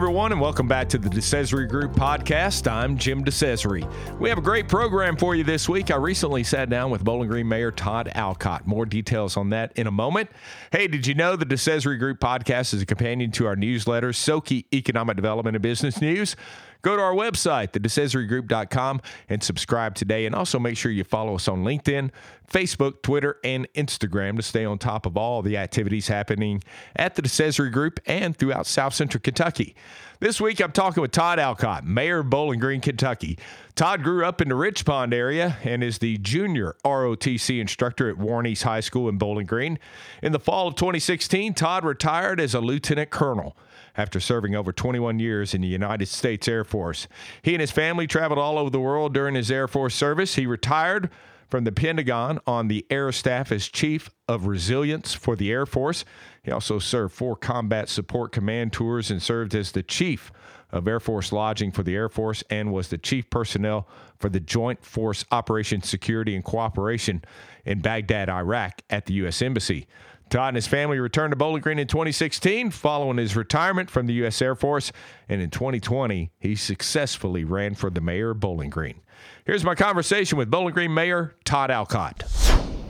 [0.00, 2.66] everyone, and welcome back to the DeCesare Group podcast.
[2.66, 4.18] I'm Jim DeCesare.
[4.18, 5.90] We have a great program for you this week.
[5.90, 8.66] I recently sat down with Bowling Green Mayor Todd Alcott.
[8.66, 10.30] More details on that in a moment.
[10.72, 14.64] Hey, did you know the DeCesare Group podcast is a companion to our newsletter, SoKy
[14.72, 16.34] Economic Development and Business News?
[16.82, 20.26] Go to our website, thedecesaregroup.com, and subscribe today.
[20.26, 22.10] And also make sure you follow us on LinkedIn,
[22.50, 26.62] Facebook, Twitter, and Instagram to stay on top of all the activities happening
[26.96, 29.74] at the DeCesare Group and throughout South Central Kentucky.
[30.20, 33.38] This week, I'm talking with Todd Alcott, Mayor of Bowling Green, Kentucky.
[33.74, 38.18] Todd grew up in the Rich Pond area and is the junior ROTC instructor at
[38.18, 39.78] Warren East High School in Bowling Green.
[40.22, 43.56] In the fall of 2016, Todd retired as a lieutenant colonel
[43.96, 47.08] after serving over 21 years in the United States Air Force.
[47.42, 50.34] He and his family traveled all over the world during his Air Force service.
[50.34, 51.10] He retired
[51.48, 56.04] from the Pentagon on the Air Staff as Chief of Resilience for the Air Force.
[56.42, 60.30] He also served four combat support command tours and served as the Chief
[60.72, 63.88] of Air Force Lodging for the Air Force and was the Chief Personnel
[64.18, 67.22] for the Joint Force Operation Security and Cooperation
[67.64, 69.42] in Baghdad, Iraq at the U.S.
[69.42, 69.86] Embassy.
[70.30, 74.14] Todd and his family returned to Bowling Green in 2016 following his retirement from the
[74.14, 74.40] U.S.
[74.40, 74.92] Air Force.
[75.28, 79.00] And in 2020, he successfully ran for the mayor of Bowling Green.
[79.44, 82.24] Here's my conversation with Bowling Green Mayor Todd Alcott.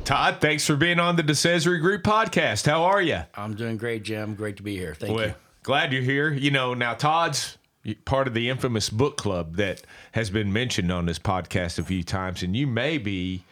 [0.05, 2.67] Todd, thanks for being on the DeCesare Group podcast.
[2.67, 3.21] How are you?
[3.35, 4.35] I'm doing great, Jim.
[4.35, 4.95] Great to be here.
[4.95, 5.35] Thank well, you.
[5.63, 6.33] Glad you're here.
[6.33, 7.57] You know, now Todd's
[8.05, 12.03] part of the infamous book club that has been mentioned on this podcast a few
[12.03, 13.45] times, and you may be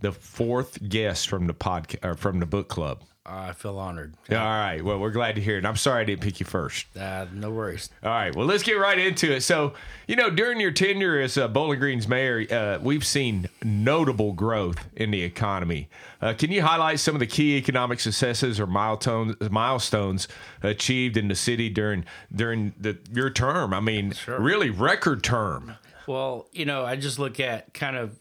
[0.00, 3.02] the fourth guest from the podcast or from the book club.
[3.30, 4.14] I feel honored.
[4.30, 4.82] All right.
[4.82, 5.66] Well, we're glad to hear it.
[5.66, 6.86] I'm sorry I didn't pick you first.
[6.96, 7.90] Uh, no worries.
[8.02, 8.34] All right.
[8.34, 9.42] Well, let's get right into it.
[9.42, 9.74] So,
[10.06, 14.88] you know, during your tenure as uh, Bowling Green's mayor, uh, we've seen notable growth
[14.96, 15.90] in the economy.
[16.22, 20.26] Uh, can you highlight some of the key economic successes or milestones milestones
[20.62, 23.74] achieved in the city during during the, your term?
[23.74, 24.40] I mean, sure.
[24.40, 25.74] really record term.
[26.06, 28.16] Well, you know, I just look at kind of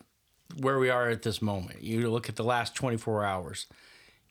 [0.55, 1.81] where we are at this moment.
[1.81, 3.67] You look at the last 24 hours.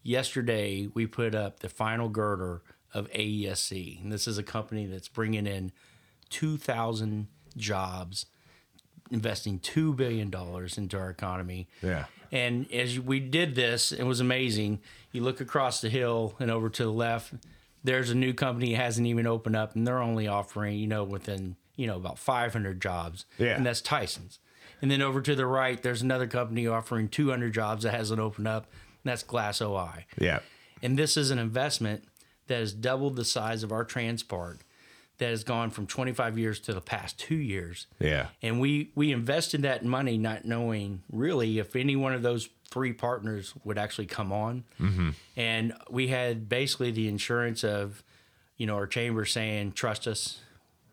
[0.03, 2.63] Yesterday, we put up the final girder
[2.95, 4.03] of AESC.
[4.03, 5.73] And this is a company that's bringing in
[6.31, 7.27] 2,000
[7.57, 8.27] jobs,
[9.11, 10.33] investing $2 billion
[10.77, 11.69] into our economy.
[11.83, 12.07] Yeah.
[12.33, 14.81] And as we did this, it was amazing.
[15.13, 17.35] You look across the hill and over to the left,
[17.85, 21.05] there's a new company that hasn't even opened up, and they're only offering, you know,
[21.05, 23.27] within, you know, about 500 jobs.
[23.39, 23.57] Yeah.
[23.57, 24.41] And that's Tyson's.
[24.83, 28.49] And then over to the right, there's another company offering 200 jobs that hasn't opened
[28.49, 28.65] up,
[29.05, 30.07] and that's Glass OI.
[30.19, 30.41] Yeah.
[30.83, 32.05] And this is an investment
[32.47, 34.59] that has doubled the size of our Transpark
[35.19, 37.87] that has gone from 25 years to the past two years.
[37.99, 38.29] Yeah.
[38.43, 42.93] And we we invested that money not knowing really if any one of those three
[42.93, 44.65] partners would actually come on.
[44.81, 45.11] Mm-hmm.
[45.37, 48.03] And we had basically the insurance of,
[48.57, 50.41] you know, our chamber saying, trust us,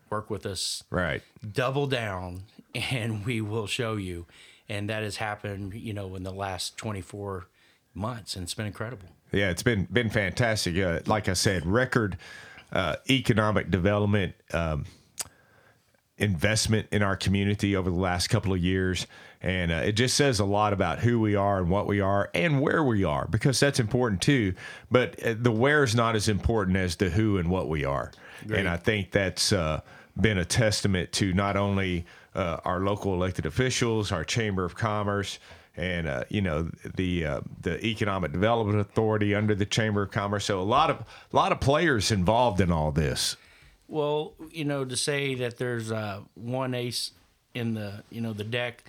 [0.08, 0.84] work with us.
[0.90, 1.22] Right.
[1.52, 2.44] Double down
[2.90, 4.26] and we will show you.
[4.68, 7.48] And that has happened, you know, in the last 24
[7.92, 9.08] months, and it's been incredible.
[9.30, 10.78] Yeah, it's been been fantastic.
[10.78, 12.16] Uh, like I said, record
[12.72, 14.34] uh, economic development.
[14.52, 14.86] Um,
[16.16, 19.06] investment in our community over the last couple of years.
[19.42, 22.30] And uh, it just says a lot about who we are and what we are
[22.34, 24.54] and where we are because that's important too.
[24.90, 28.12] But uh, the where is not as important as the who and what we are.
[28.46, 28.60] Great.
[28.60, 29.80] And I think that's uh,
[30.18, 35.38] been a testament to not only uh, our local elected officials, our Chamber of Commerce,
[35.76, 40.44] and uh, you know the uh, the Economic Development Authority under the Chamber of Commerce.
[40.44, 43.36] So a lot of a lot of players involved in all this.
[43.88, 47.12] Well, you know, to say that there's uh, one ace
[47.54, 48.84] in the you know the deck,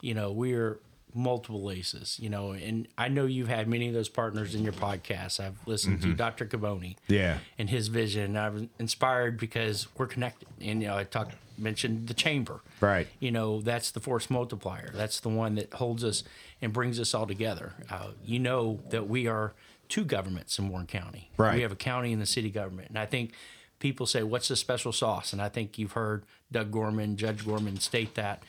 [0.00, 0.78] you know, we're
[1.14, 4.72] multiple aces, you know, and I know you've had many of those partners in your
[4.72, 5.38] podcast.
[5.38, 6.10] I've listened mm-hmm.
[6.10, 6.46] to Dr.
[6.46, 8.36] Caboni, yeah, and his vision.
[8.36, 13.06] I was inspired because we're connected, and you know, I talked mentioned the chamber, right?
[13.20, 14.90] You know, that's the force multiplier.
[14.94, 16.24] That's the one that holds us
[16.60, 17.74] and brings us all together.
[17.90, 19.54] Uh, you know that we are
[19.88, 21.30] two governments in Warren County.
[21.36, 21.56] Right.
[21.56, 23.32] We have a county and the city government, and I think
[23.78, 27.78] people say, "What's the special sauce?" And I think you've heard Doug Gorman, Judge Gorman
[27.80, 28.42] state that.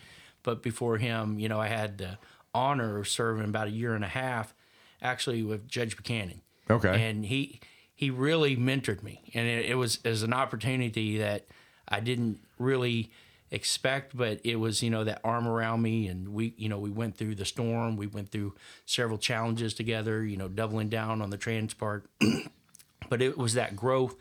[0.43, 2.19] But before him, you know, I had the
[2.53, 4.53] honor of serving about a year and a half,
[5.01, 6.41] actually with Judge Buchanan.
[6.69, 7.09] Okay.
[7.09, 7.59] And he
[7.93, 11.47] he really mentored me, and it, it was as an opportunity that
[11.87, 13.11] I didn't really
[13.51, 16.89] expect, but it was you know that arm around me, and we you know we
[16.89, 18.55] went through the storm, we went through
[18.85, 22.03] several challenges together, you know, doubling down on the Transpark.
[23.09, 24.15] but it was that growth,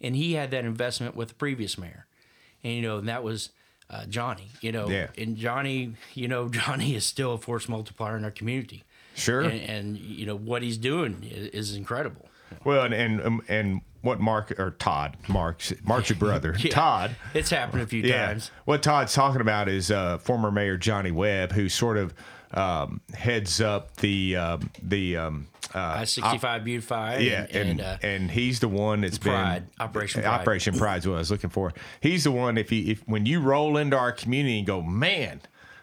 [0.00, 2.06] and he had that investment with the previous mayor,
[2.62, 3.50] and you know and that was
[3.90, 5.08] uh, Johnny, you know, yeah.
[5.16, 8.84] and Johnny, you know, Johnny is still a force multiplier in our community.
[9.14, 9.42] Sure.
[9.42, 12.28] And, and you know, what he's doing is, is, incredible.
[12.64, 16.70] Well, and and um, and what Mark or Todd, Mark's Mark's your brother, Yeah.
[16.70, 17.16] Todd.
[17.34, 18.26] It's happened a few Yeah.
[18.26, 18.50] times.
[18.64, 22.14] What Todd's talking about is uh, former Mayor Johnny Webb, who sort of
[22.52, 27.18] um, heads up the um, the um, uh, I sixty five beautify.
[27.18, 30.40] yeah, and, and uh, and he's the one that's Pride, been Operation Pride.
[30.40, 31.74] Operation Pride's what I was looking for.
[32.00, 35.42] He's the one if he if when you roll into our community and go, man,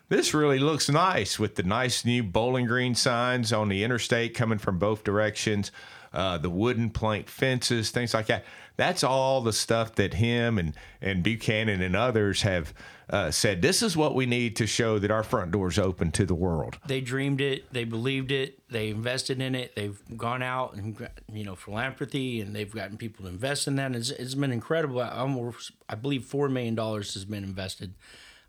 [0.09, 4.57] this really looks nice with the nice new Bowling Green signs on the interstate coming
[4.57, 5.71] from both directions,
[6.15, 8.45] uh, the wooden plank fences, things like that.
[8.77, 12.73] That's all the stuff that him and and Buchanan and others have
[13.09, 13.61] uh, said.
[13.61, 16.77] This is what we need to show that our front door's open to the world.
[16.87, 21.11] they dreamed it, they believed it, they invested in it, they've gone out and got,
[21.31, 23.95] you know philanthropy, and they've gotten people to invest in that.
[23.95, 24.99] It's, it's been incredible.
[25.01, 27.93] I Almost, I believe four million dollars has been invested.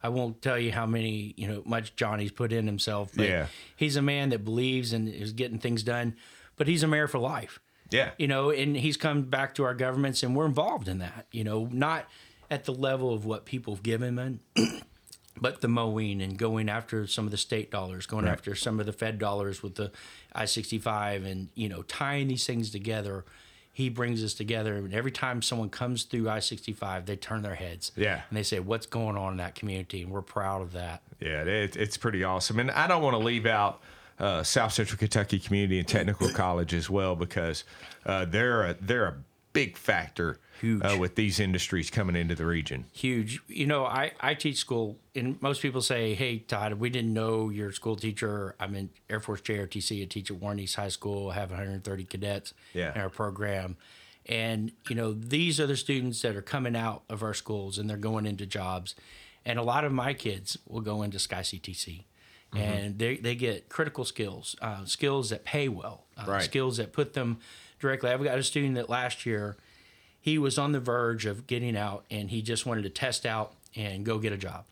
[0.03, 3.11] I won't tell you how many you know much Johnny's put in himself.
[3.15, 3.47] But Yeah.
[3.77, 6.17] he's a man that believes and is getting things done.
[6.57, 7.61] But he's a mayor for life.
[7.91, 8.11] Yeah.
[8.19, 11.27] you know, and he's come back to our governments, and we're involved in that.
[11.31, 12.07] You know, not
[12.51, 14.41] at the level of what people have given him,
[15.41, 18.33] but the mowing and going after some of the state dollars, going Right.
[18.33, 19.93] after some of the Fed dollars with the
[20.33, 23.25] I sixty five, and you know, tying these things together.
[23.73, 27.43] He brings us together, and every time someone comes through I sixty five, they turn
[27.43, 28.23] their heads, Yeah.
[28.31, 31.03] and they say, "What's going on in that community?" And we're proud of that.
[31.21, 32.59] Yeah, it, it's pretty awesome.
[32.59, 33.83] And I don't want to leave out
[34.19, 37.65] uh, South Central Kentucky Community and Technical College as well because
[38.05, 39.17] uh, they're a, they're a
[39.53, 40.83] big factor Huge.
[40.83, 42.87] Uh, with these industries coming into the region.
[42.95, 43.41] huge.
[43.47, 47.51] You know, I, I teach school, and most people say, "Hey, Todd, we didn't know
[47.51, 48.55] you're a school teacher.
[48.59, 50.01] I'm in Air Force JROTC.
[50.03, 51.29] I teach at Warren East High School.
[51.31, 52.95] I have 130 cadets Yeah.
[52.95, 53.77] in our program."
[54.25, 57.89] And you know, these are the students that are coming out of our schools, and
[57.89, 58.95] they're going into jobs.
[59.45, 62.05] And a lot of my kids will go into Sky CTC,
[62.57, 66.43] and they they get critical skills, uh, skills that pay well, uh, Right.
[66.43, 67.39] skills that put them
[67.81, 68.11] directly.
[68.11, 69.57] I've got a student that last year
[70.21, 73.53] he was on the verge of getting out and he just wanted to test out
[73.75, 74.65] and go get a job.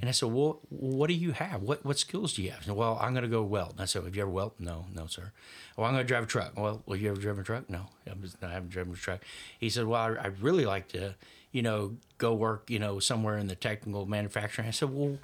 [0.00, 1.62] And I said, Well, what do you have?
[1.62, 2.64] What what skills do you have?
[2.64, 3.72] Said, well, I'm going to go weld.
[3.72, 4.58] And I said, Have you ever welded?
[4.58, 5.30] No, no, sir.
[5.76, 6.58] Well, I'm going to drive a truck.
[6.58, 7.70] Well, well, you ever driven a truck?
[7.70, 9.20] No, I'm just, I haven't driven a truck.
[9.60, 11.14] He said, Well, I, I'd really like to,
[11.52, 14.66] you know, go work, you know, somewhere in the technical manufacturing.
[14.66, 15.18] I said, Well,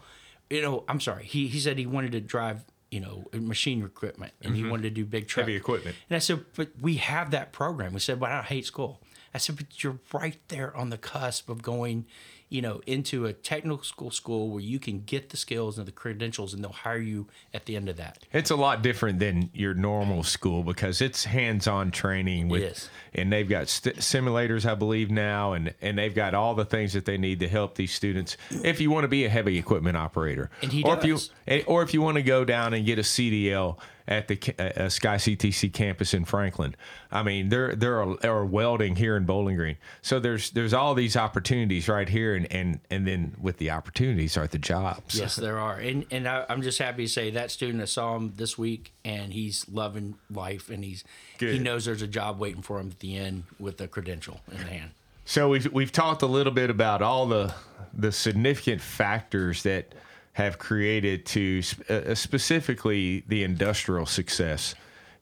[0.50, 1.24] you know, I'm sorry.
[1.24, 4.70] He, he said he wanted to drive, you know, machine equipment and he mm-hmm.
[4.70, 5.44] wanted to do big truck.
[5.44, 5.96] Heavy equipment.
[6.08, 7.92] And I said, but we have that program.
[7.92, 9.00] We said, but I don't hate school.
[9.32, 12.06] I said, but you're right there on the cusp of going,
[12.54, 15.92] you know, into a technical school school where you can get the skills and the
[15.92, 18.18] credentials and they'll hire you at the end of that.
[18.32, 22.88] It's a lot different than your normal school because it's hands-on training with, Yes.
[23.12, 26.92] and they've got st- simulators, I believe now, and and they've got all the things
[26.92, 28.36] that they need to help these students.
[28.62, 31.30] If you want to be a heavy equipment operator, And he or if you does.
[31.48, 34.84] Eh, or if you want to go down and get a CDL at the ca-
[34.84, 36.74] uh, Sky CTC campus in Franklin,
[37.10, 40.94] I mean, there there are, are welding here in Bowling Green, so there's there's all
[40.94, 45.18] these opportunities right here, and and and then with the opportunities are the jobs.
[45.18, 45.78] Yes, there are.
[45.78, 48.92] And and I, I'm just happy to say that student, I saw him this week
[49.04, 51.04] and he's loving life and he's
[51.38, 54.58] he knows there's a job waiting for him at the end with a credential in
[54.58, 54.90] hand.
[55.24, 57.54] So we've we've talked a little bit about all the
[57.92, 59.94] the significant factors that
[60.34, 64.74] have created to uh, specifically the industrial success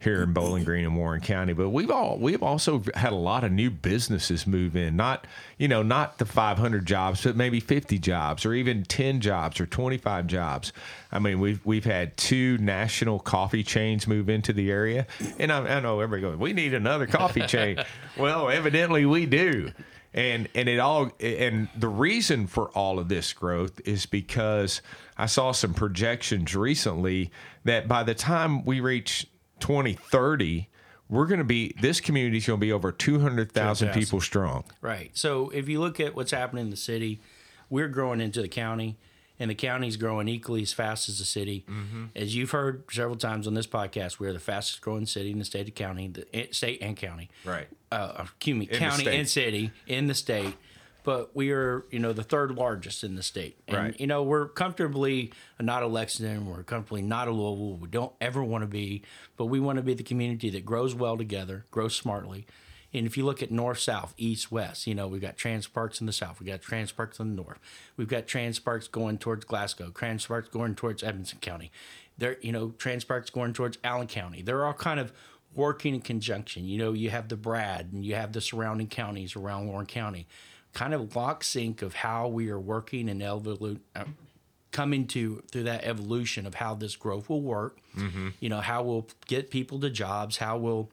[0.02, 1.52] here in Bowling Green and Warren County.
[1.52, 4.96] But we've all we've also had a lot of new businesses move in.
[4.96, 5.26] Not
[5.58, 9.66] you know not the 500 jobs, but maybe 50 jobs, or even 10 jobs, or
[9.66, 10.72] 25 jobs.
[11.10, 15.06] I mean we've we've had two national coffee chains move into the area,
[15.38, 17.78] and I, I know everybody going, we need another coffee chain.
[18.16, 19.72] well, evidently we do
[20.14, 24.82] and and it all and the reason for all of this growth is because
[25.16, 27.30] I saw some projections recently
[27.64, 29.26] that by the time we reach
[29.60, 30.68] 2030
[31.08, 33.92] we're going to be this community is going to be over 200,000 200,000.
[33.92, 34.64] people strong.
[34.80, 35.10] Right.
[35.12, 37.20] So if you look at what's happening in the city,
[37.68, 38.96] we're growing into the county,
[39.42, 41.64] and the county's growing equally as fast as the city.
[41.68, 42.04] Mm-hmm.
[42.14, 45.44] As you've heard several times on this podcast, we're the fastest growing city in the
[45.44, 47.28] state of county, the eh, state and county.
[47.44, 47.66] Right.
[47.90, 50.54] Uh, excuse me, the county and city in the state.
[51.02, 53.58] But we are, you know, the third largest in the state.
[53.66, 54.00] And, Right.
[54.00, 56.46] you know, we're comfortably not a Lexington.
[56.46, 57.78] We're comfortably not a Louisville.
[57.78, 59.02] We don't ever want to be,
[59.36, 62.46] but we want to be the community that grows well together, grows smartly.
[62.94, 66.00] And if you look at north, south, east, west, you know, we've got trans parks
[66.00, 67.58] in the south, we've got trans parks in the north,
[67.96, 71.70] we've got trans parks going towards Glasgow, trans parks going towards Edmonson County.
[72.18, 74.42] There, you know, trans parks going towards Allen County.
[74.42, 75.12] They're all kind of
[75.54, 76.66] working in conjunction.
[76.66, 80.26] You know, you have the BRADD and you have the surrounding counties around Warren County,
[80.74, 84.04] kind of lock sync of how we are working and evolu- uh,
[84.70, 87.78] coming to through that evolution of how this growth will work.
[88.40, 90.90] You know, how we'll get people to jobs, how we'll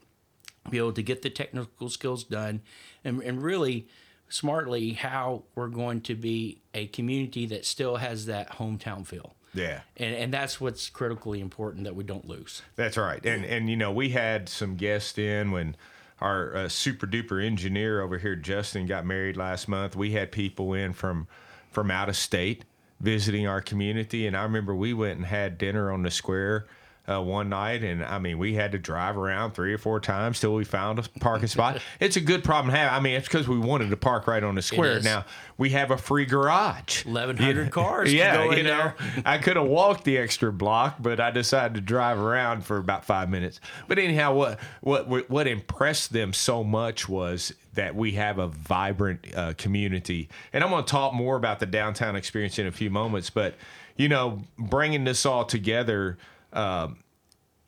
[0.70, 2.62] be able to get the technical skills done,
[3.04, 3.88] and, and really
[4.30, 9.36] smartly how we're going to be a community that still has that hometown feel.
[9.54, 9.82] Yeah.
[9.98, 12.62] And, and that's what's critically important that we don't lose.
[12.76, 13.26] That's right.
[13.26, 15.76] And and you know, we had some guests in when
[16.22, 19.96] our uh, super duper engineer over here, Justin, got married last month.
[19.96, 21.28] We had people in from
[21.72, 22.66] from out of state
[23.00, 26.68] visiting our community, and I remember we went and had dinner on the square
[27.10, 30.40] uh, one night, and I mean, we had to drive around three or four times
[30.40, 31.82] till we found a parking spot.
[32.00, 32.94] It's a good problem to have.
[32.94, 35.02] I mean, it's because we wanted to park right on the square.
[35.02, 35.26] Now
[35.58, 37.06] we have a free garage.
[37.06, 38.10] 1,100 cars.
[38.10, 38.94] can Yeah, go in you know.
[39.26, 43.06] I could have walked the extra block, but I decided to drive around for about
[43.06, 43.60] five minutes.
[43.88, 49.26] But anyhow, what what what impressed them so much was that we have a vibrant
[49.36, 52.90] uh, community, and I'm going to talk more about the downtown experience in a few
[52.90, 53.30] moments.
[53.30, 53.56] But
[53.98, 56.18] you know, bringing this all together.
[56.54, 57.04] Um,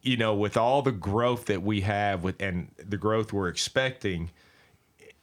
[0.01, 4.31] you know, with all the growth that we have with and the growth we're expecting,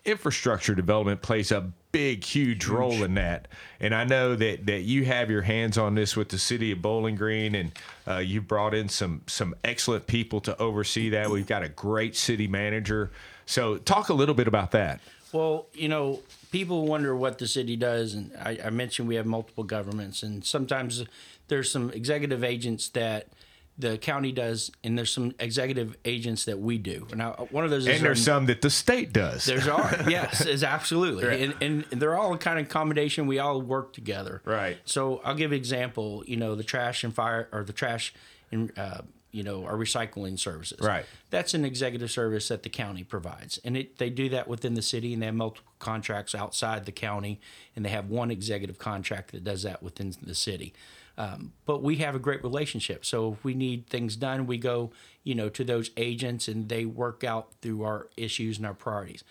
[0.04, 3.48] infrastructure development plays a big, huge, role in that.
[3.80, 6.82] And I know that that you have your hands on this with the city of
[6.82, 7.72] Bowling Green, and
[8.06, 11.30] uh, you brought in some some excellent people to oversee that.
[11.30, 13.10] We've got a great city manager.
[13.46, 15.00] So, talk a little bit about that.
[15.32, 19.26] Well, you know, people wonder what the city does, and I, I mentioned we have
[19.26, 21.04] multiple governments, and sometimes
[21.48, 23.28] there's some executive agents that
[23.78, 27.06] the county does, and there's some executive agents that we do.
[27.14, 29.44] Now, one of those is And there's some that the state does.
[29.44, 33.26] There's are yes, is absolutely, and, and they're all kind of combination.
[33.26, 34.78] We all work together, Right.
[34.84, 36.24] So I'll give an example.
[36.26, 38.12] You know, the trash and fire, or the trash
[38.50, 40.80] and uh, you know our recycling services.
[40.80, 41.04] Right.
[41.30, 44.82] That's an executive service that the county provides, and it, they do that within the
[44.82, 47.40] city, and they have multiple contracts outside the county,
[47.76, 50.72] and they have one executive contract that does that within the city.
[51.18, 53.04] Um, but we have a great relationship.
[53.04, 54.92] So if we need things done, we go,
[55.24, 59.24] you know, to those agents, and they work out through our issues and our priorities.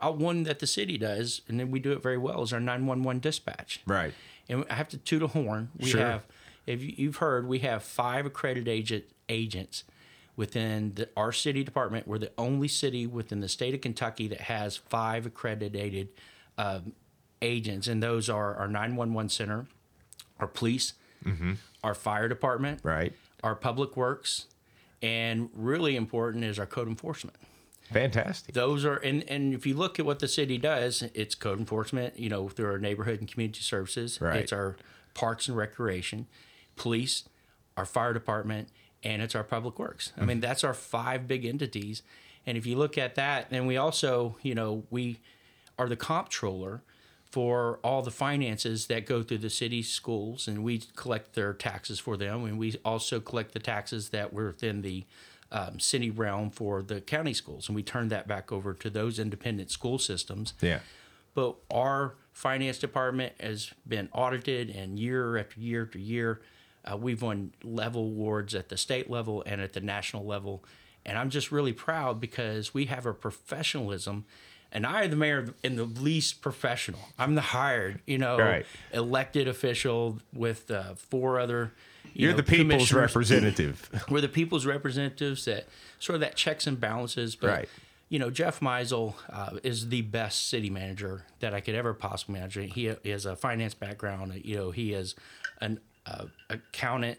[0.00, 2.60] Uh, one that the city does, and then we do it very well, is our
[2.60, 3.80] 911 dispatch.
[3.86, 4.14] right.
[4.50, 5.68] And I have to toot a horn.
[5.78, 6.00] We Sure.
[6.00, 6.24] have,
[6.66, 9.84] if you- you've heard, we have five accredited agent, agents
[10.36, 12.08] within the, our city department.
[12.08, 16.08] We're the only city within the state of Kentucky that has five accredited
[16.56, 16.94] um,
[17.42, 19.66] agents, and those are our 911 center,
[20.40, 20.94] our police,
[21.84, 22.88] our fire department, Mm-hmm.
[22.88, 23.12] Right.
[23.42, 24.46] our public works,
[25.02, 27.36] and really important is our code enforcement
[27.92, 28.54] Fantastic.
[28.54, 32.18] those are and and if you look at what the city does it's code enforcement
[32.18, 34.36] you know through our neighborhood and community services Right.
[34.40, 34.76] it's our
[35.14, 36.26] parks and recreation
[36.76, 37.24] police
[37.78, 38.68] our fire department
[39.04, 42.02] and it's our public works i mean that's our five big entities
[42.44, 45.20] and if you look at that then we also you know we
[45.78, 46.82] are the comptroller
[47.30, 51.98] for all the finances that go through the city schools and we collect their taxes
[51.98, 55.04] for them and we also collect the taxes that were within the
[55.52, 59.18] um, city realm for the county schools and we turn that back over to those
[59.18, 60.80] independent school systems Yeah.
[61.34, 66.40] but our finance department has been audited and year after year after year
[66.90, 70.64] uh, we've won level awards at the state level and at the national level
[71.04, 74.24] and i'm just really proud because we have a professionalism
[74.72, 78.66] and i am the mayor in the least professional i'm the hired you know Right.
[78.92, 81.72] elected official with uh, four other
[82.14, 83.90] you You're know, the people's representative.
[84.10, 85.66] we're the people's representatives that
[85.98, 87.36] sort of that checks and balances.
[87.36, 87.68] But Right.
[88.08, 92.38] you know, Jeff Meisel uh, is the best city manager that I could ever possibly
[92.40, 92.68] imagine.
[92.70, 94.40] He has a finance background.
[94.42, 95.14] You know, he is
[95.60, 97.18] an uh, accountant,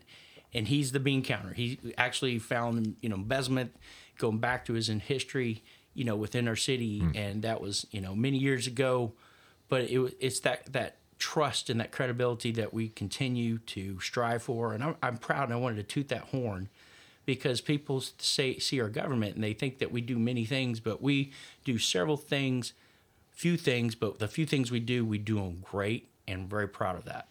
[0.53, 1.53] and he's the bean counter.
[1.53, 3.75] He actually found you know embezzlement
[4.18, 5.63] going back to his in history.
[5.93, 7.12] You know, within our city, hmm.
[7.15, 9.13] and that was you know many years ago.
[9.67, 14.74] But it it's that that trust and that credibility that we continue to strive for.
[14.74, 16.69] And I'm, I'm proud and I wanted to toot that horn
[17.25, 21.01] because people say see our government and they think that we do many things, but
[21.01, 21.31] we
[21.65, 22.74] do several things,
[23.29, 26.96] few things, but the few things we do, we do them great and very proud
[26.96, 27.27] of that.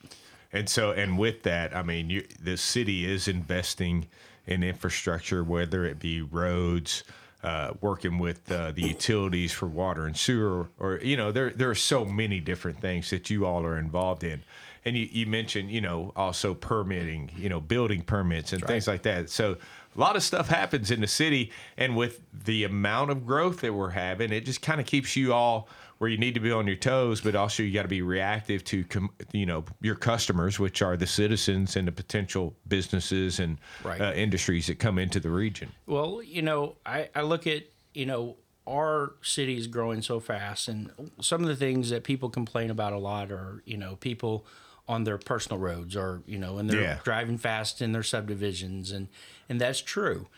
[0.53, 4.07] And so, and with that, I mean, you, the city is investing
[4.47, 7.05] in infrastructure, whether it be roads,
[7.43, 11.71] uh, working with uh, the utilities for water and sewer, or you know, there there
[11.71, 14.43] are so many different things that you all are involved in.
[14.85, 19.03] And you, you mentioned, you know, also permitting, you know, building permits and things like
[19.03, 19.29] that.
[19.29, 19.57] So
[19.97, 23.75] a lot of stuff happens in the city, and with the amount of growth that
[23.75, 25.69] we're having, it just kind of keeps you all
[25.99, 28.63] where you need to be on your toes, but also you got to be reactive
[28.65, 33.59] to, com- you know, your customers, which are the citizens and the potential businesses and
[33.85, 34.01] Right.
[34.01, 35.73] uh, industries that come into the region.
[35.87, 37.65] Well, you know, I, I look at,
[37.95, 38.37] you know,
[38.67, 40.91] our city is growing so fast, and
[41.21, 44.47] some of the things that people complain about a lot are, you know, people
[44.87, 46.99] on their personal roads or, you know, and they're Yeah.
[47.03, 49.09] driving fast in their subdivisions, and,
[49.49, 50.29] and that's true.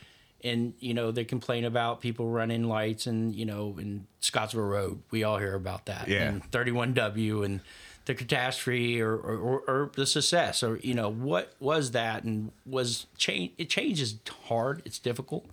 [0.44, 5.02] And you know they complain about people running lights and you know in Scottsville Road.
[5.10, 6.08] We all hear about that.
[6.08, 6.28] Yeah.
[6.28, 7.60] and 31W and
[8.06, 10.62] the catastrophe or, or, or, or the success.
[10.62, 12.24] Or you know what was that?
[12.24, 14.16] And was change it changes
[14.46, 14.82] hard.
[14.84, 15.46] It's difficult.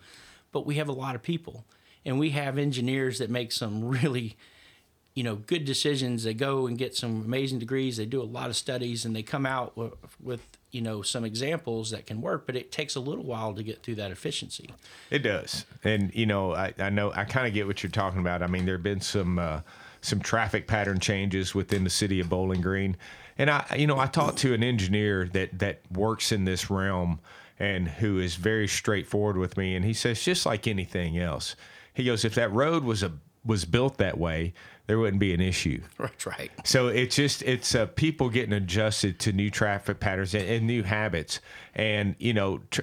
[0.51, 1.65] But we have a lot of people.
[2.05, 4.37] And we have engineers that make some really
[5.17, 6.23] you know good decisions.
[6.23, 7.97] They go and get some amazing degrees.
[7.97, 11.25] They do a lot of studies and they come out with, with you know some
[11.25, 14.69] examples that can work but it takes a little while to get through that efficiency.
[15.09, 18.19] It does, and you know, I, I know I kind of get what you're talking
[18.19, 18.43] about.
[18.43, 19.61] I mean, there have been some uh,
[20.01, 22.95] some traffic pattern changes within the city of Bowling Green,
[23.39, 27.21] and I, you know, I talked to an engineer that that works in this realm
[27.57, 31.55] and who is very straightforward with me, and he says just like anything else,
[31.95, 33.11] he goes, if that road was a
[33.43, 34.53] was built that way,
[34.87, 35.81] there wouldn't be an issue.
[35.99, 40.47] that's right So it's just it's uh, people getting adjusted to new traffic patterns and,
[40.47, 41.39] and new habits,
[41.75, 42.81] and you know, tr-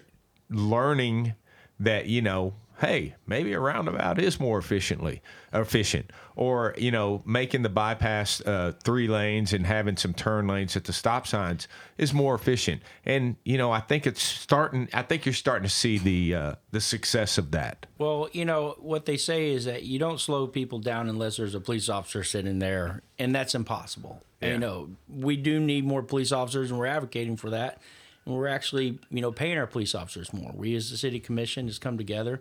[0.50, 1.34] learning
[1.80, 7.62] that you know, hey, maybe a roundabout is more efficiently efficient, or you know, making
[7.62, 12.12] the bypass uh, three lanes and having some turn lanes at the stop signs is
[12.12, 12.82] more efficient.
[13.04, 14.88] And you know, I think it's starting.
[14.92, 17.86] I think you're starting to see the uh, the success of that.
[17.98, 21.54] Well, you know, what they say is that you don't slow people down unless there's
[21.54, 24.22] a police officer sitting there, and that's impossible.
[24.40, 24.52] Yeah.
[24.52, 27.80] You know, we do need more police officers, and we're advocating for that.
[28.26, 30.52] And we're actually, you know, paying our police officers more.
[30.54, 32.40] We, as the city commission, has come together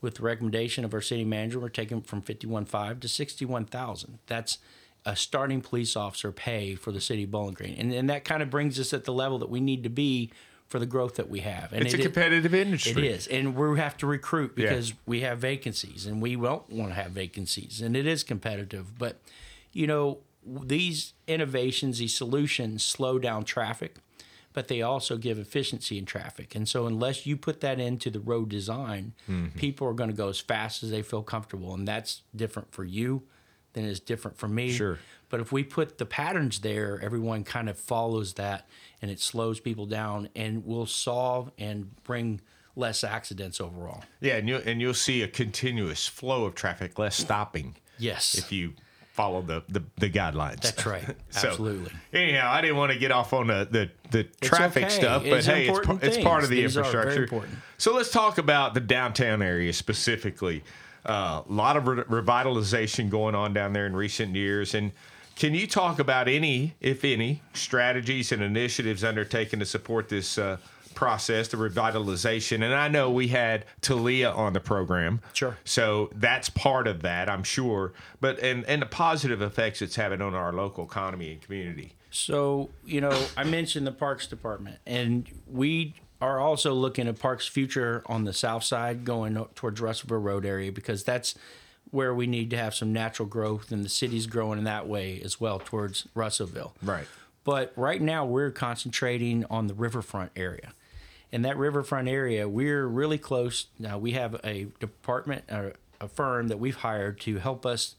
[0.00, 1.58] with the recommendation of our city manager.
[1.58, 4.18] We're taking from fifty-one five to sixty-one thousand.
[4.26, 4.58] That's
[5.06, 8.42] a starting police officer pay for the city of Bowling Green, and and that kind
[8.42, 10.30] of brings us at the level that we need to be
[10.68, 11.72] for the growth that we have.
[11.72, 13.06] And It's a it- competitive industry.
[13.06, 14.70] it is, and we have to recruit Yeah.
[14.70, 18.98] because we have vacancies, and we won't want to have vacancies, and it is competitive.
[18.98, 19.20] But
[19.72, 23.96] you know, these innovations, these solutions, slow down traffic,
[24.54, 26.54] but they also give efficiency in traffic.
[26.54, 29.58] And so, unless you put that into the road design, Mm-hmm.
[29.58, 32.84] people are going to go as fast as they feel comfortable, and that's different for
[32.84, 33.24] you
[33.74, 34.70] than it's different for me.
[34.72, 34.98] Sure.
[35.28, 38.68] But if we put the patterns there, everyone kind of follows that
[39.02, 42.40] and it slows people down and will solve and bring
[42.76, 44.04] less accidents overall.
[44.20, 47.76] Yeah, and you and you'll see a continuous flow of traffic, less stopping.
[47.98, 48.36] Yes.
[48.36, 48.74] if you
[49.14, 50.60] follow the the, the guidelines.
[50.60, 51.04] That's right.
[51.30, 51.92] So, Absolutely.
[52.12, 54.92] Anyhow, I didn't want to get off on the the, the traffic okay.
[54.92, 56.62] stuff, but It's hey, it's, par- it's part of the.
[56.62, 57.24] These infrastructure.
[57.24, 57.54] important.
[57.78, 60.62] So let's talk about the downtown area specifically.
[61.04, 64.92] Uh, a lot of re- revitalization going on down there in recent years, and
[65.36, 70.38] can you talk about any, if any, strategies and initiatives undertaken to support this?
[70.38, 70.58] Uh,
[70.94, 75.56] process the revitalization and i know we had talia on the program Sure.
[75.64, 77.92] so that's part of that, I'm sure.
[78.20, 81.92] But and and the positive effects it's having on our local economy and community.
[82.10, 87.46] So, you know, I mentioned the Parks Department, and we are also looking at Parks
[87.48, 91.34] Future on the south side going towards Russellville Road area because that's
[91.90, 95.20] where we need to have some natural growth, and the city's growing in that way
[95.24, 96.74] as well towards Russellville.
[96.82, 97.06] Right.
[97.44, 100.72] But right now, we're concentrating on the riverfront area.
[101.34, 103.66] And that riverfront area, we're really close.
[103.76, 107.96] Now, we have a department, a firm that we've hired to help us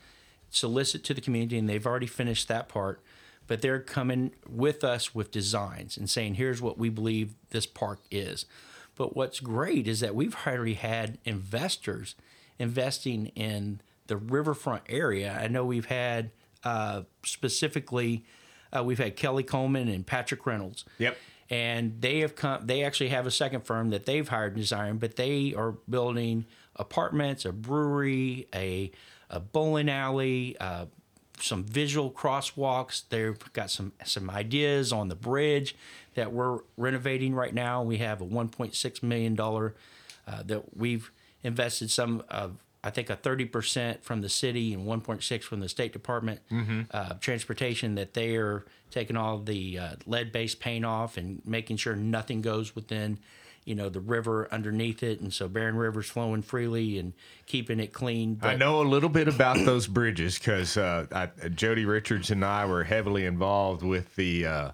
[0.50, 3.02] solicit to the community, and they've already finished that part.
[3.46, 8.00] But they're coming with us with designs and saying, here's what we believe this park
[8.10, 8.46] is.
[8.96, 12.16] But what's great is that we've already had investors
[12.58, 15.38] investing in the riverfront area.
[15.38, 16.32] I know we've had
[16.64, 18.24] uh, specifically,
[18.74, 20.86] uh, we've had Kelly Coleman and Patrick Reynolds.
[21.00, 21.18] Yep.
[21.50, 22.66] And they have come.
[22.66, 26.46] They actually have a second firm that they've hired in design, but they are building
[26.76, 28.92] apartments, a brewery, a
[29.30, 30.86] a bowling alley, uh,
[31.40, 33.04] some visual crosswalks.
[33.10, 35.76] They've got some some ideas on the bridge
[36.16, 37.84] that we're renovating right now.
[37.84, 39.76] We have a 1.6 million dollar
[40.28, 41.12] uh, that we've
[41.44, 42.58] invested some of.
[42.86, 46.40] I think a 30% from the city and 1.6 from the State Department
[46.92, 51.96] uh, Transportation that they are taking all the uh, lead-based paint off and making sure
[51.96, 53.18] nothing goes within,
[53.66, 57.14] you know, the river underneath it, and so Barren River's flowing freely and
[57.48, 58.40] keeping it clean.
[58.44, 62.84] I know a little bit about those bridges because uh, Jody Richards and I were
[62.84, 64.72] heavily involved with the, uh,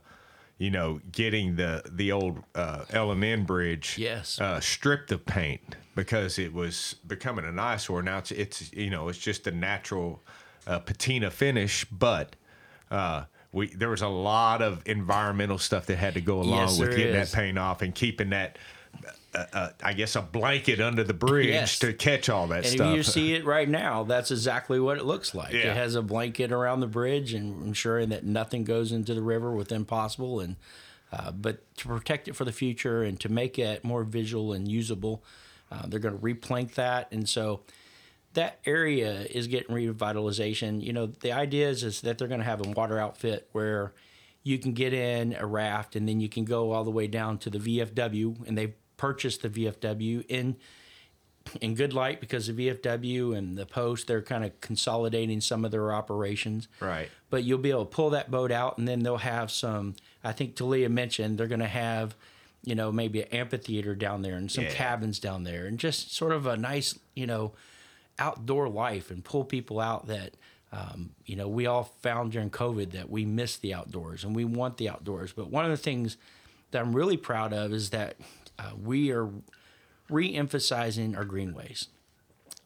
[0.61, 4.39] you know, getting the the old uh, L and N bridge Yes.
[4.39, 8.03] uh, stripped of paint because it was becoming an eyesore.
[8.03, 10.21] Now it's it's you know it's just a natural
[10.67, 12.35] uh, patina finish, but.
[12.91, 16.79] Uh, we, there was a lot of environmental stuff that had to go along Yes,
[16.79, 17.31] with getting is.
[17.31, 18.57] that paint off and keeping that,
[19.33, 21.79] uh, uh, I guess, a blanket under the bridge Yes.
[21.79, 22.89] to catch all that And stuff.
[22.91, 25.53] if you see it right now, that's exactly what it looks like.
[25.53, 25.71] Yeah.
[25.71, 29.51] It has a blanket around the bridge and ensuring that nothing goes into the river
[29.53, 30.39] within possible.
[30.41, 30.57] And
[31.13, 34.67] uh, but to protect it for the future and to make it more visual and
[34.67, 35.23] usable,
[35.71, 37.61] Uh, they're going to replank that, and so
[38.33, 40.81] that area is getting revitalization.
[40.83, 43.93] You know, the idea is, is that they're going to have a water outfit where
[44.43, 47.37] you can get in a raft and then you can go all the way down
[47.39, 50.55] to the VFW, and they've purchased the VFW in
[51.59, 55.71] in good light because the VFW and the Post they're kind of consolidating some of
[55.71, 56.67] their operations.
[56.79, 57.09] Right.
[57.31, 59.95] But you'll be able to pull that boat out, and then they'll have some.
[60.23, 62.15] I think Talia mentioned they're going to have,
[62.63, 64.73] you know, maybe an amphitheater down there and some Yeah.
[64.73, 67.53] cabins down there, and just sort of a nice, you know,
[68.19, 70.35] outdoor life and pull people out that.
[70.73, 74.45] Um, you know, we all found during COVID that we miss the outdoors and we
[74.45, 75.33] want the outdoors.
[75.33, 76.15] But one of the things
[76.71, 78.15] that I'm really proud of is that
[78.61, 79.29] uh, we are
[80.09, 81.87] re-emphasizing our greenways.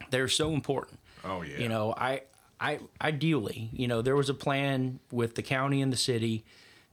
[0.09, 0.99] They're so important.
[1.23, 1.57] Oh, yeah.
[1.59, 2.21] You know, I
[2.59, 6.43] I ideally, you know, there was a plan with the county and the city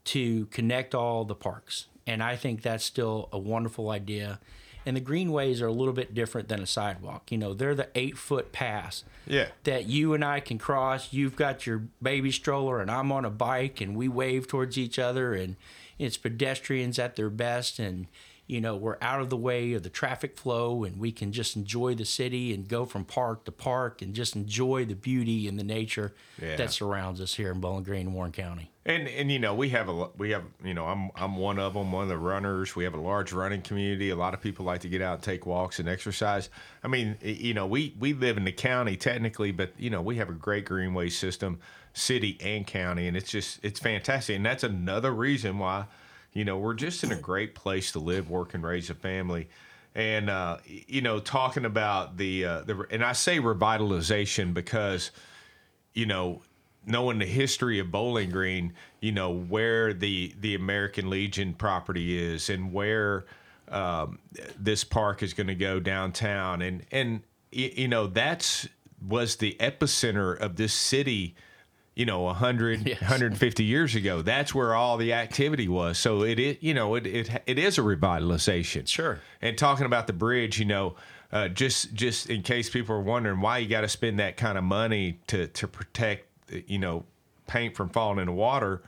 [0.05, 1.87] to connect all the parks.
[2.07, 4.41] And I think that's still a wonderful idea.
[4.85, 7.31] And the greenways are a little bit different than a sidewalk.
[7.31, 9.49] You know, they're the eight foot pass Yeah.
[9.63, 11.13] that you and I can cross.
[11.13, 14.99] You've got your baby stroller, and I'm on a bike, and we wave towards each
[14.99, 15.55] other, and
[16.01, 17.79] it's pedestrians at their best.
[17.79, 18.09] And,
[18.47, 21.57] you know, we're out of the way of the traffic flow, and we can just
[21.57, 25.59] enjoy the city and go from park to park and just enjoy the beauty and
[25.59, 26.57] the nature Yeah.
[26.57, 28.71] that surrounds us here in Bowling Green and Warren County.
[28.85, 31.75] And and you know we have a we have you know I'm I'm one of
[31.75, 34.65] them one of the runners we have a large running community a lot of people
[34.65, 36.51] like to get out and take walks and exercise
[36.83, 40.17] I mean you know we we live in the county technically but you know we
[40.17, 41.61] have a great greenway system
[41.93, 45.85] city and county and it's just it's fantastic and that's another reason why
[46.33, 49.49] you know we're just in a great place to live work and raise a family
[49.95, 55.11] and uh, you know talking about the uh, the and I say revitalization because
[55.95, 56.43] you know,
[56.87, 62.49] knowing the history of Bowling Green, you know where the the American Legion property is
[62.51, 63.25] and where
[63.69, 64.19] um,
[64.59, 68.69] this park is going to go downtown, and and you know that's
[69.07, 71.35] was the epicenter of this city.
[71.95, 73.01] You know, 100, Yes.
[73.01, 74.23] 150 years ago.
[74.23, 75.99] That's where all the activity was.
[75.99, 78.89] So it is, you know, it, it it is a revitalization.
[78.89, 79.21] Sure.
[79.43, 80.95] And talking about the bridge, you know,
[81.33, 84.57] uh, just just in case people are wondering why you got to spend that kind
[84.57, 86.27] of money to to protect,
[86.67, 87.05] you know,
[87.47, 88.83] paint from falling in the water.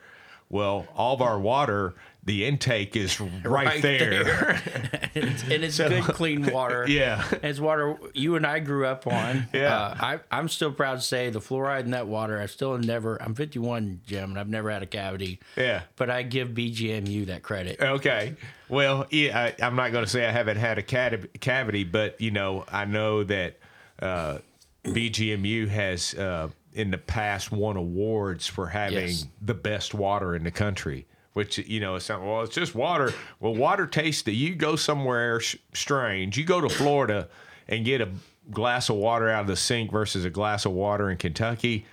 [0.54, 4.22] Well, all of our water, the intake is right, there.
[5.16, 6.86] and it's, and it's good, clean water.
[6.94, 7.24] Yeah.
[7.42, 9.48] It's water you and I grew up on.
[9.52, 9.76] Yeah.
[9.76, 13.20] Uh, I, I'm still proud to say the fluoride in that water, I still never,
[13.20, 15.40] I'm 51, Jim, and I've never had a cavity.
[15.56, 15.82] Yeah.
[15.96, 17.80] But I give BGMU that credit.
[17.80, 18.36] Okay.
[18.68, 22.20] Well, yeah, I, I'm not going to say I haven't had a cav- cavity, but
[22.20, 23.58] you know, I know that
[23.98, 24.38] uh,
[24.84, 29.26] BGMU has uh, in the past won awards for having Yes.
[29.40, 31.06] the best water in the country.
[31.32, 33.12] Which you know, it's not, well, it's just water.
[33.40, 34.26] Well, water tastes.
[34.28, 36.36] You go somewhere sh- strange.
[36.38, 37.28] You go to Florida
[37.66, 38.08] and get a
[38.52, 41.86] glass of water out of the sink versus a glass of water in Kentucky.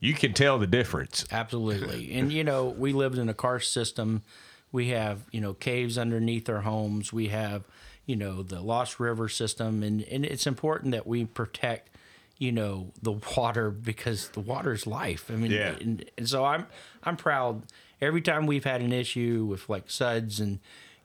[0.00, 1.26] You can tell the difference.
[1.30, 2.14] Absolutely.
[2.14, 4.22] and, you know, we lived in a karst system.
[4.72, 7.12] We have, you know, caves underneath our homes.
[7.12, 7.64] We have,
[8.06, 9.82] you know, the Lost River system.
[9.82, 11.90] And, and it's important that we protect,
[12.38, 15.30] you know, the water because the water is life.
[15.30, 15.74] I mean, Yeah.
[15.80, 16.66] and, and so I'm,
[17.02, 17.64] I'm proud
[18.00, 20.60] every time we've had an issue with like suds and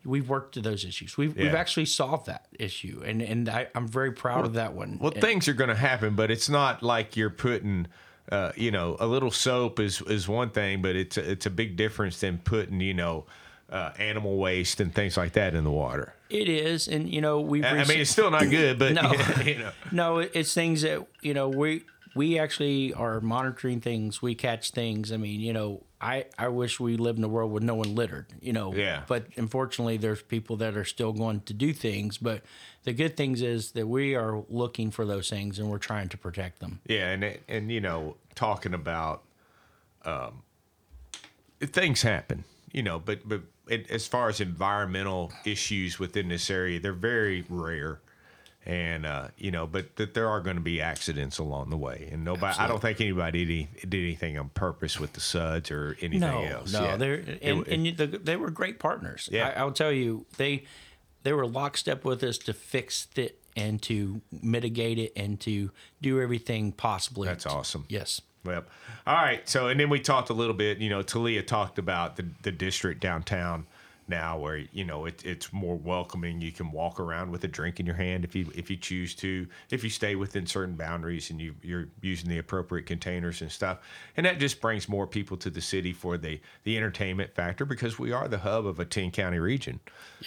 [0.06, 1.18] we've worked to those issues.
[1.18, 3.02] We've, we've actually solved that issue.
[3.06, 5.00] And, and I, I'm very proud of that one.
[5.02, 7.88] Well, And- things are going to happen, but it's not like you're putting,
[8.32, 11.50] uh, you know, a little soap is is one thing, but it's a, it's a
[11.50, 13.26] big difference than putting, you know,
[13.74, 16.14] uh, animal waste and things like that in the water.
[16.30, 16.88] it is.
[16.88, 19.12] And, you know, we've, I mean, it's still not good, but No.
[19.44, 21.84] you know, No, it's things that you know we
[22.16, 24.22] we actually are monitoring things.
[24.22, 25.12] We catch things.
[25.12, 27.96] I mean, you know, I I wish we lived in a world where no one
[27.96, 28.28] littered.
[28.42, 29.02] You know, Yeah.
[29.08, 32.20] But unfortunately, there's people that are still going to do things.
[32.20, 32.44] But
[32.84, 36.18] the good things is that we are looking for those things and we're trying to
[36.18, 36.80] protect them.
[36.88, 39.24] yeah, and and you know, talking about,
[40.06, 40.44] um,
[41.62, 46.80] things happen, you know, but but it, as far as environmental issues within this area,
[46.80, 48.00] they're very rare.
[48.66, 52.08] And uh, you know, but that there are going to be accidents along the way,
[52.14, 52.58] and nobody.
[52.58, 56.22] I don't think anybody did, any, did anything on purpose with the suds or anything
[56.22, 56.72] No, else.
[56.72, 56.96] no, Yeah.
[56.96, 59.28] they're and, it- and the, they were great partners.
[59.30, 59.50] Yeah.
[59.50, 60.64] I, I'll tell you, they
[61.24, 65.72] they were lockstep with us to fix it and to mitigate it and to
[66.02, 67.28] do everything possibly.
[67.28, 67.84] That's awesome.
[67.90, 68.22] Yes.
[68.46, 68.64] Well,
[69.08, 69.48] all right.
[69.48, 70.80] So, and then we talked a little bit.
[70.80, 73.66] You know, Talia talked about the the district downtown,
[74.08, 77.80] now where you know it, it's more welcoming you can walk around with a drink
[77.80, 81.30] in your hand if you if you choose to if you stay within certain boundaries
[81.30, 83.78] and you you're using the appropriate containers and stuff
[84.18, 87.98] and that just brings more people to the city for the the entertainment factor because
[87.98, 89.80] we are the hub of a 10 county region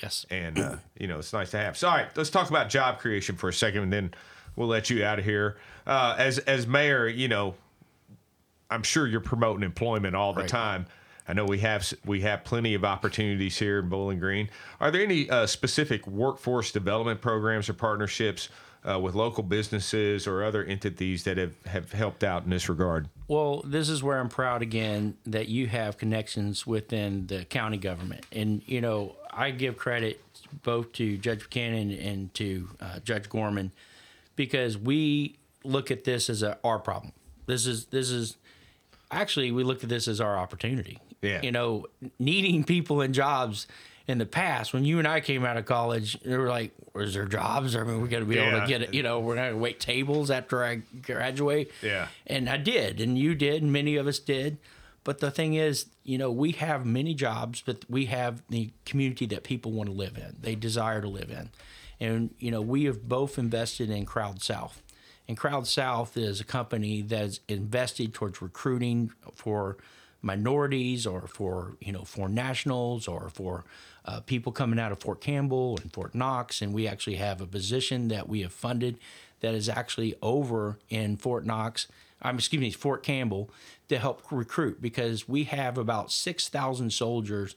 [0.03, 0.25] Yes.
[0.31, 2.99] and uh, you know it's nice to have so all right let's talk about job
[2.99, 4.15] creation for a second and then
[4.57, 7.55] we'll let you out of here uh, as as mayor you know
[8.71, 10.49] i'm sure you're promoting employment all the Right.
[10.49, 10.87] time
[11.29, 14.49] I know we have we have plenty of opportunities here in Bowling Green.
[14.79, 18.49] Are there any uh, specific workforce development programs or partnerships
[18.89, 23.09] uh, with local businesses or other entities that have, have helped out in this regard?
[23.27, 28.25] Well, this is where I'm proud again that you have connections within the county government.
[28.31, 30.23] And, you know, I give credit
[30.63, 33.73] both to Judge Buchanan and to uh, Judge Gorman
[34.37, 37.13] because we look at this as a, our problem.
[37.47, 38.37] This is, this is,
[39.11, 40.99] actually, we look at this as our opportunity.
[41.23, 41.41] Yeah.
[41.43, 41.87] You know,
[42.19, 43.67] needing people in jobs
[44.07, 47.15] in the past, when you and I came out of college, they were like, "Where's
[47.15, 47.75] there jobs?
[47.75, 48.95] I mean, we're going to be able to get it.
[48.95, 52.09] You know, we're going to wait tables after I graduate." Yeah.
[52.27, 54.59] And I did, and you did, and many of us did.
[55.07, 59.25] But the thing is, you know, we have many jobs, but we have the community
[59.27, 60.37] that people want to live in.
[60.41, 61.51] They desire to live in.
[62.01, 64.83] And, you know, we have both invested in Crowd South.
[65.29, 69.77] And Crowd South is a company that's invested towards recruiting for
[70.23, 73.65] minorities or for, you know, for nationals or for
[74.05, 76.63] uh, people coming out of Fort Campbell and Fort Knox.
[76.63, 78.99] And we actually have a position that we have funded
[79.41, 81.87] that is actually over in Fort Knox.
[82.23, 83.51] I'm excuse me, Fort Campbell
[83.89, 87.57] to help recruit because we have about 6,000 soldiers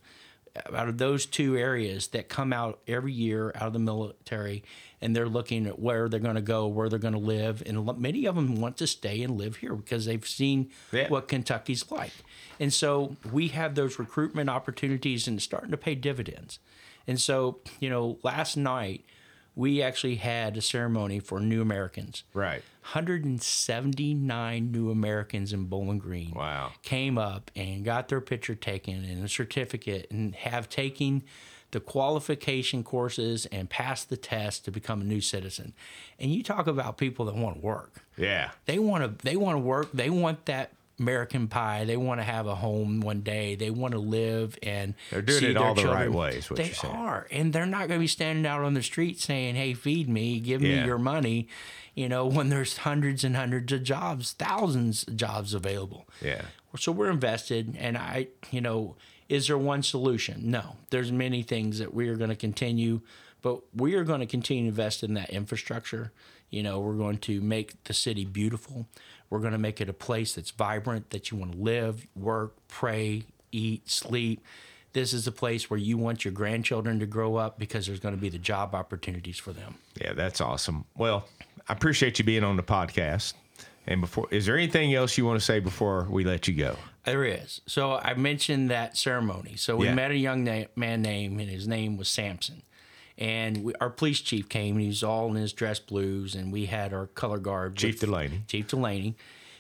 [0.74, 4.64] out of those two areas that come out every year out of the military
[5.02, 7.64] and they're looking at where they're going to go, where they're going to live.
[7.66, 11.08] And many of them want to stay and live here because they've seen Yeah.
[11.10, 12.12] what Kentucky's like.
[12.60, 16.60] And so we have those recruitment opportunities and it's starting to pay dividends.
[17.08, 19.06] And so, you know, last night
[19.60, 22.24] we actually had a ceremony for new Americans.
[22.34, 22.64] Right.
[22.94, 26.72] 179 new Americans in Bowling Green Wow.
[26.82, 31.24] came up and got their picture taken and a certificate and have taken
[31.72, 35.74] the qualification courses and passed the test to become a new citizen.
[36.18, 38.06] And you talk about people that want to work.
[38.16, 38.52] Yeah.
[38.66, 39.90] They want to they want to work.
[39.94, 41.86] They want that American pie.
[41.86, 43.56] They want to have a home one day.
[43.56, 46.14] They want to live and They're doing see it all the right children.
[46.14, 48.84] way, is what they are, and they're not going to be standing out on the
[48.84, 51.48] street saying, "Hey, feed me, give me your money."
[51.96, 56.08] You know, when there's hundreds and hundreds of jobs, thousands of jobs available.
[56.22, 56.44] Yeah.
[56.78, 58.96] So we're invested, and I, you know,
[59.28, 60.52] is there one solution?
[60.52, 63.02] No, there's many things that we are going to continue,
[63.42, 66.12] but we are going to continue to invest in that infrastructure.
[66.50, 68.88] You know, we're going to make the city beautiful.
[69.30, 72.56] We're going to make it a place that's vibrant, that you want to live, work,
[72.68, 74.44] pray, eat, sleep.
[74.94, 78.16] This is a place where you want your grandchildren to grow up because there's going
[78.16, 79.76] to be the job opportunities for them.
[80.02, 80.86] Yeah, that's awesome.
[80.98, 81.28] Well,
[81.68, 83.34] I appreciate you being on the podcast.
[83.86, 86.76] And before, is there anything else you want to say before we let you go?
[87.06, 87.62] There is.
[87.66, 89.56] So I mentioned that ceremony.
[89.56, 89.96] So we Yeah.
[89.96, 92.64] met a young na- man named, and his name was Samson.
[93.20, 96.52] And we, our police chief came, and he was all in his dress blues, and
[96.54, 98.44] we had our color guard, Chief Delaney.
[98.48, 99.16] Chief Delaney.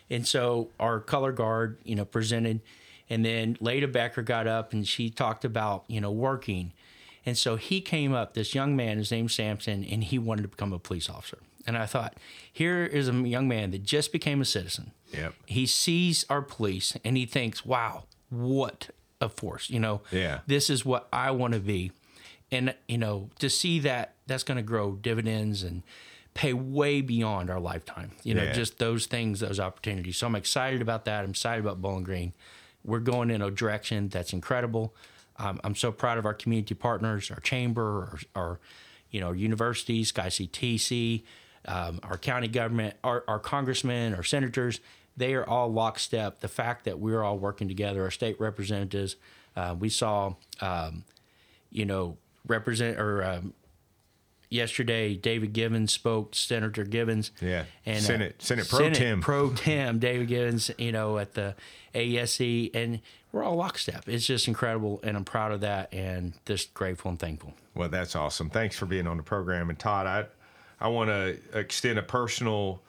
[0.10, 2.62] And so our color guard, you know, presented,
[3.10, 6.72] and then Leda Becker got up and she talked about, you know, working.
[7.26, 10.48] And so he came up, this young man, his name's Samson, and he wanted to
[10.48, 11.40] become a police officer.
[11.68, 12.16] And I thought,
[12.52, 15.34] here is a young man that just became a citizen Yep.
[15.48, 19.70] he sees our police and he thinks, wow, what a force.
[19.70, 20.40] You know, Yeah.
[20.48, 21.92] this is what I want to be.
[22.52, 25.84] And, you know, to see that, that's going to grow dividends and
[26.34, 28.12] pay way beyond our lifetime.
[28.24, 28.54] You know, Yeah.
[28.54, 30.18] just those things, those opportunities.
[30.18, 31.24] So I'm excited about that.
[31.24, 32.34] I'm excited about Bowling Green.
[32.84, 34.96] We're going in a direction that's incredible.
[35.38, 38.60] Um, I'm so proud of our community partners, our chamber, our, our
[39.12, 41.24] you know, universities, SkyCTC,
[41.66, 44.80] um, our county government, our, our congressmen, our senators.
[45.18, 46.40] They are all lockstep.
[46.40, 49.18] The fact that we're all working together, our state representatives,
[49.56, 51.04] uh, we saw, um,
[51.70, 53.54] you know, represent or um,
[54.50, 57.32] yesterday David Givens spoke, Senator Givens.
[57.42, 57.66] Yeah.
[57.86, 59.22] And uh, Senate- Senate Pro Tem.
[59.22, 61.56] Pro Tem David Givens, you know, at the
[61.94, 64.08] AESC, and we're all lockstep.
[64.08, 67.54] It's just incredible, and I'm proud of that, and just grateful and thankful.
[67.76, 68.50] Well, that's awesome.
[68.50, 69.70] Thanks for being on the program.
[69.70, 70.26] And Todd, I
[70.84, 72.82] I want to extend a personal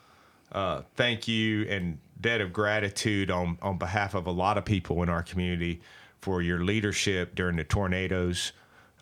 [0.51, 5.01] uh, thank you and debt of gratitude on on behalf of a lot of people
[5.03, 5.81] in our community
[6.21, 8.51] for your leadership during the tornadoes.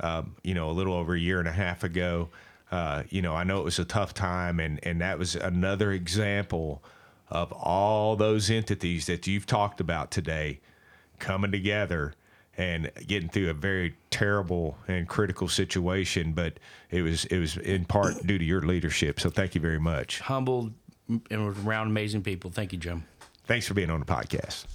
[0.02, 2.30] Um, you know, a little over a year and a half ago.
[2.72, 5.92] Uh, you know, I know it was a tough time, and and that was another
[5.92, 6.84] example
[7.30, 10.60] of all those entities that you've talked about today
[11.20, 12.14] coming together
[12.58, 16.34] and getting through a very terrible and critical situation.
[16.34, 16.60] But
[16.92, 19.20] it was it was in part due to your leadership.
[19.20, 20.20] So thank you very much.
[20.20, 20.74] Humbled
[21.08, 22.52] and around amazing people.
[22.52, 23.06] Thank you, Jim.
[23.50, 24.68] Thanks for being on the podcast.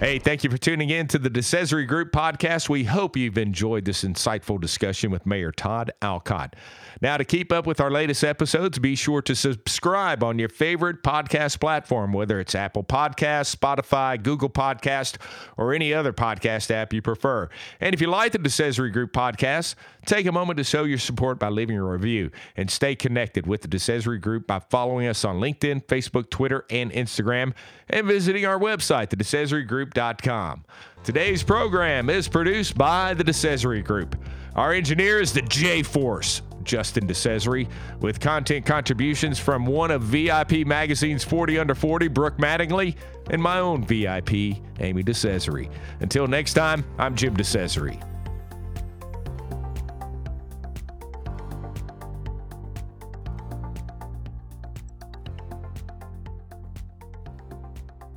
[0.00, 2.70] Hey, thank you for tuning in to the DeCesare Group podcast.
[2.70, 6.56] We hope you've enjoyed this insightful discussion with Mayor Todd Alcott.
[7.02, 11.02] Now, to keep up with our latest episodes, be sure to subscribe on your favorite
[11.02, 15.18] podcast platform, whether it's Apple Podcasts, Spotify, Google Podcast,
[15.58, 17.48] or any other podcast app you prefer.
[17.78, 19.74] And if you like the DeCesare Group podcast,
[20.06, 23.60] take a moment to show your support by leaving a review and stay connected with
[23.60, 27.52] the DeCesare Group by following us on LinkedIn, Facebook, Twitter, and Instagram,
[27.90, 30.64] and visiting our website, thedecesaregroup.com.
[31.02, 34.16] Today's program is produced by the DeCesare Group.
[34.54, 36.42] Our engineer is the J Force.
[36.62, 37.68] Justin DeCesare,
[38.00, 42.96] with content contributions from one of VIP Magazine's 40 Under 40, Brooke Mattingly,
[43.30, 45.70] and my own VIP, Amy DeCesare.
[46.00, 48.09] Until next time, I'm Jim DeCesare.